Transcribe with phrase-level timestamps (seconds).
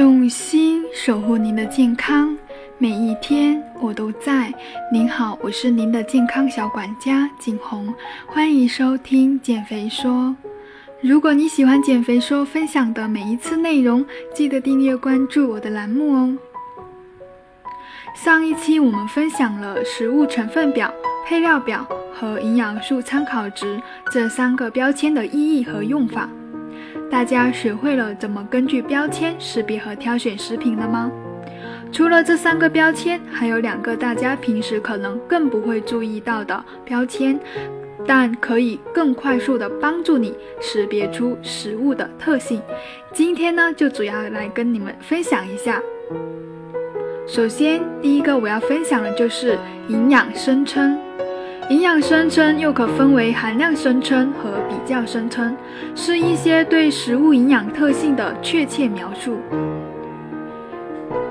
[0.00, 2.34] 用心守护您的健康，
[2.78, 4.50] 每一天我都在。
[4.90, 7.92] 您好，我是您的健康小管家景红，
[8.26, 10.34] 欢迎收听减肥说。
[11.02, 14.02] 如果你喜欢减肥说分享的每一次内容，
[14.34, 16.34] 记得订阅关注我的栏目哦。
[18.14, 20.90] 上一期我们分享了食物成分表、
[21.26, 23.78] 配料表和营养素参考值
[24.10, 26.26] 这三个标签的意义和用法。
[27.10, 31.10] 大家学会了怎么根据标签识别和挑选食品了吗？
[31.92, 37.38] 除了这三个标签，还有两个大家平时可能更不会注意到的标签，
[38.06, 42.62] 但可以更快速的帮助你识别出食物的特性。
[43.12, 45.82] 今天呢，就主要来跟你们分享一下。
[47.26, 50.96] 首先，第一个我要分享的就是营养声称。
[51.70, 55.56] 营养声称又可分为含量声称和比较声称，
[55.94, 59.38] 是一些对食物营养特性的确切描述。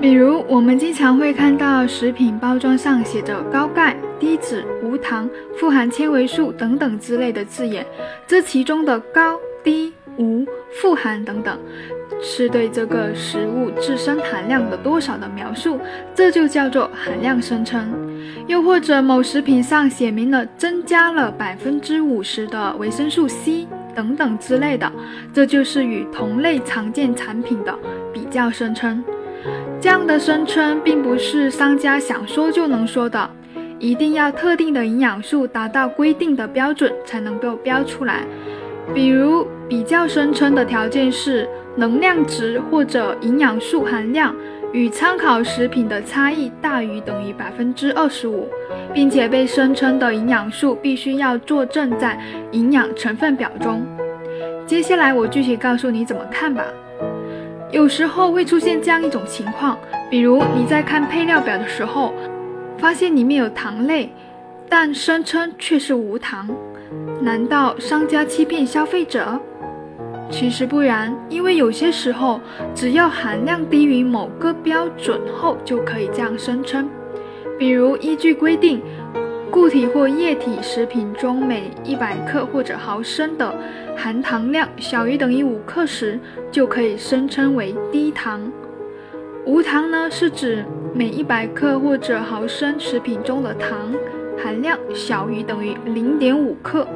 [0.00, 7.84] 比如，我们经常会看到食品包装上写着高钙、低脂、无糖、富含纤维素等等之类的字眼，
[8.24, 11.58] 这其中的高、低、无、富含等等。
[12.20, 15.78] 是对这个食物自身含量的多少的描述，
[16.16, 17.88] 这就叫做含量声称。
[18.48, 24.90] 又或者某食品上写明了增加了百分之五十的维生素 C 等等之类的，
[25.32, 27.72] 这就是与同类常见产品的
[28.12, 29.04] 比较声称。
[29.80, 33.30] 这样的声称并不是商家想说就能说的，
[33.78, 38.26] 一定要特定的营养素达到规定的标准才能够标出来。
[38.94, 41.48] 比如比较声称的条件是。
[41.76, 44.34] 能量值或者营养素含量
[44.72, 48.48] 与参考食品的差异大于等于百分之二十五，
[48.92, 52.18] 并且被声称的营养素必须要作证在
[52.50, 53.86] 营养成分表中。
[54.66, 56.64] 接下来我具体告诉你怎么看吧。
[57.70, 59.78] 有时候会出现这样一种情况，
[60.10, 62.12] 比如你在看配料表的时候，
[62.76, 64.10] 发现里面有糖类，
[64.68, 66.48] 但声称却是无糖，
[67.20, 69.40] 难道商家欺骗消费者？
[70.30, 72.40] 其实不然，因为有些时候，
[72.74, 76.88] 只要含量低于某个标准后，就可以这样声称。
[77.58, 78.80] 比如依据规定，
[79.50, 83.52] 固体或液体食品中每一百克或者毫升的
[83.96, 86.20] 含糖量小于等于五克时，
[86.52, 88.40] 就可以声称为低糖。
[89.44, 90.64] 无糖呢，是指
[90.94, 93.92] 每一百克或者毫升食品中的糖
[94.40, 96.86] 含量小于等于零点五克。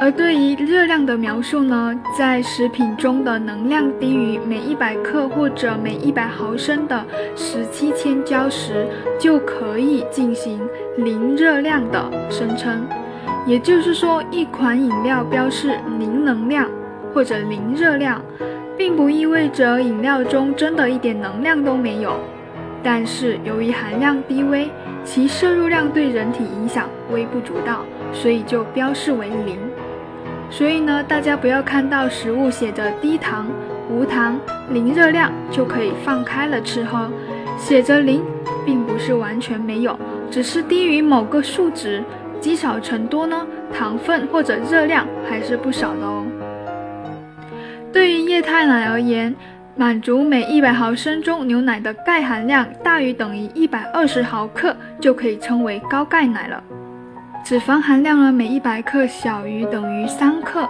[0.00, 7.04] 而对于热量的描述呢，在食品中的能量低于每一百克或者每一百毫升的
[7.34, 8.86] 十七千焦时，
[9.18, 10.60] 就可以进行
[10.96, 12.86] 零热量的声称。
[13.44, 16.70] 也就是说，一款饮料标示零能量
[17.12, 18.22] 或者零热量，
[18.76, 22.20] 并不意味着饮料中真的一点能量都没有。
[22.84, 24.70] 但是由于含量低微，
[25.04, 29.58] 其摄入量对人体影响微不足道，所以就标示为零。
[30.50, 33.46] 所以呢，大家不要看到食物写着低糖、
[33.90, 34.38] 无糖、
[34.70, 37.10] 零热量就可以放开了吃喝。
[37.58, 38.22] 写着零，
[38.64, 39.98] 并不是完全没有，
[40.30, 42.02] 只是低于某个数值，
[42.40, 46.24] 积少成多呢，糖分或者热量还是不少的哦。
[47.92, 49.34] 对于液态奶而言，
[49.74, 56.62] 满足每一百毫升中牛奶的钙含量大于等于一百二十毫克，就可以称为高钙奶了。
[57.44, 60.68] 脂肪含量呢，每一百克小于等于三克，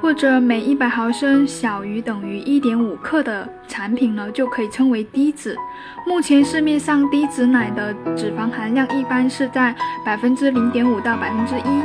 [0.00, 5.56] 或者每一百毫升小于等于一点五克的产品呢，就可以称为低脂。
[6.06, 9.74] 目前市面上低脂奶的脂肪含量一般是在
[10.04, 11.82] 百分之零点五到百分之一。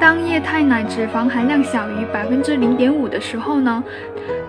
[0.00, 3.82] 当液态奶脂肪含量小于百分之零点五的时候呢，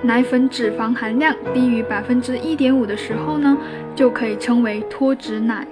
[0.01, 3.55] 奶粉脂肪含量低于百分之一点五的时候呢，
[3.95, 5.67] 就可以称为脱脂奶。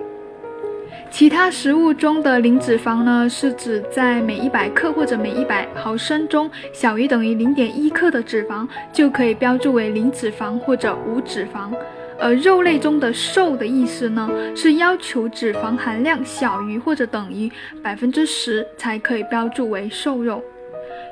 [1.09, 11.71] 其他食物中的零脂肪呢，是指在每一百克或者每一百毫升中小于等于零点一克的脂肪，就可以标注为零脂肪或者无脂肪。
[12.17, 17.51] 而肉类中的瘦的意思呢，是要求脂肪含量小于或者等于
[17.81, 20.43] 百分之十才可以标注为瘦肉。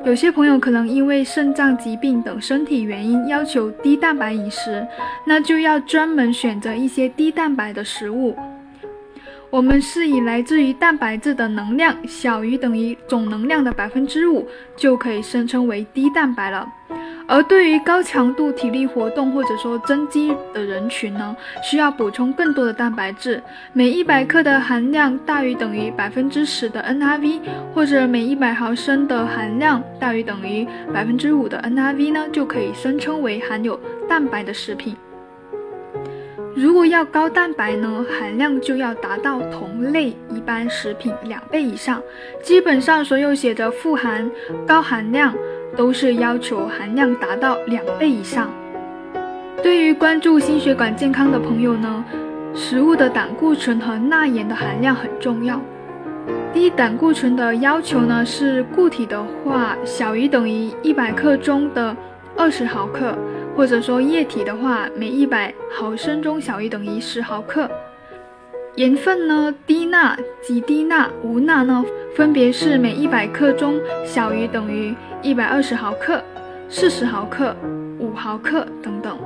[0.05, 4.85] 有些朋友可能因为肾脏疾病等身体原因要求低蛋白饮食，
[5.25, 8.35] 那就要专门选择一些低蛋白的食物。
[9.53, 16.67] 我们是以来自于蛋白质的能量小于等于总能量的百分之五，就可以声称为低蛋白了。
[17.27, 27.39] 而对于高强度体力活动或者说增肌的人群呢，需要补充更多的蛋白质，每一百克的含量大于等于百分之十的 NRV，
[27.75, 33.79] 或者每一百毫升的含量大于等于百分之五的 NRV 呢，就可以声称为含有
[34.09, 34.97] 蛋白的食品。
[36.55, 42.01] 如果要高蛋白呢，含量就要达到同类一般食品两倍以上。
[42.43, 44.29] 基本上所有写着富含
[44.67, 45.33] 高含量，
[45.75, 48.51] 都是要求含量达到两倍以上。
[49.63, 52.05] 对于关注心血管健康的朋友呢，
[52.53, 55.59] 食物的胆固醇和钠盐的含量很重要。
[56.53, 61.97] 低胆固醇的要求呢，是固体的话小于等于一百克中的
[62.37, 63.17] 二十毫克，
[63.55, 67.69] 或者说液体的话，每一百毫升中小于等于十毫克。
[68.75, 71.85] 盐分呢，低钠、极低钠、无钠呢，
[72.15, 76.19] 分别是每一百克中小于等于一百二十毫克、
[76.67, 77.55] 四十毫克、
[77.99, 79.17] 五毫克等等。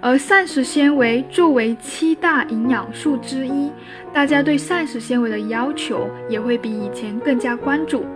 [0.00, 3.70] 而膳食纤维作为七大营养素之一，
[4.14, 8.06] 大家对膳食纤维的要求也会比以前更加关注。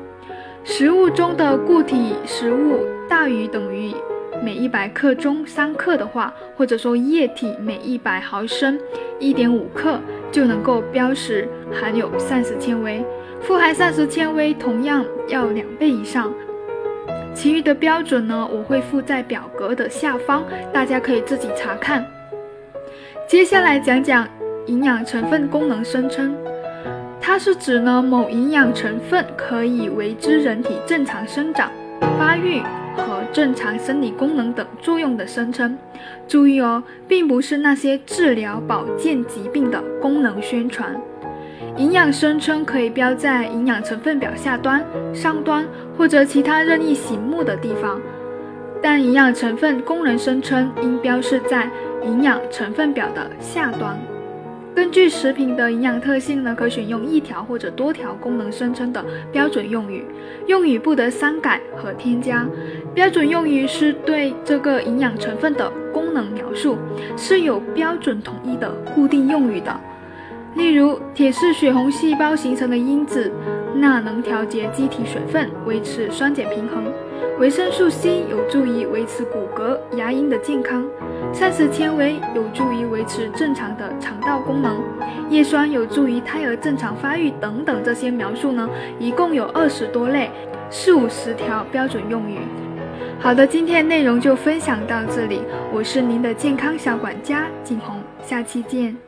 [0.64, 3.94] 食物中的固体食物大于等于
[4.44, 8.78] 每一百克中三克的话，或者说液体每一百毫升
[9.18, 9.98] 一点五克，
[10.30, 13.02] 就能够标识含有膳食纤维。
[13.40, 16.30] 富含膳食纤维同样要两倍以上。
[17.32, 20.42] 其余的标准呢，我会附在表格的下方，
[20.74, 22.04] 大家可以自己查看。
[23.26, 24.28] 接下来讲讲
[24.66, 26.36] 营养成分功能声称，
[27.18, 31.70] 它是指呢某营养成分可以维持人体正常生长、
[32.18, 32.60] 发育
[33.34, 35.76] 正常生理功能等作用的声称。
[36.28, 40.98] 注意哦，并不是那些治疗保健疾病的功能宣传。
[41.76, 44.82] 营养声称可以标在营养成分表下端、
[45.12, 45.66] 上端
[45.98, 48.00] 或者其他任意醒目的地方，
[48.80, 51.68] 但营养成分功能声称应标示在
[52.04, 53.98] 营养成分表的下端。
[54.74, 60.04] 根据食品的营养特性呢，可选用一条或者多条功能声称的标准用语，
[60.46, 62.44] 用语不得删改和添加。
[62.92, 66.76] 标准用语是对这个营养成分的功能描述，
[67.16, 69.78] 是有标准统一的固定用语的。
[70.56, 73.30] 例如，铁是血红细胞形成的因子，
[73.76, 76.82] 钠能调节机体水分，维持酸碱平衡；
[77.38, 80.82] 维生素 C 有助于维持骨骼、牙龈的健康；
[81.34, 84.76] 膳食纤维有助于维持正常的肠道功能；
[85.28, 87.82] 叶酸有助于胎儿正常发育等等。
[87.82, 88.70] 这些描述呢，
[89.00, 90.30] 一共有二十多类，
[90.70, 92.38] 四五十条标准用语。
[93.18, 95.40] 好的，今天内容就分享到这里，
[95.72, 99.03] 我是您的健康小管家景红，下期见。